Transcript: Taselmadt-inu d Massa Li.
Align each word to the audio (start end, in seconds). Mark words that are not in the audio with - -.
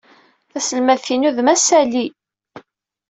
Taselmadt-inu 0.51 1.29
d 1.37 1.39
Massa 1.45 1.79
Li. 1.91 2.05